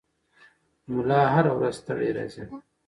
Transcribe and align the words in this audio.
ملا 0.91 1.21
هره 1.33 1.51
ورځ 1.57 1.75
ستړی 1.81 2.09
راځي. 2.17 2.43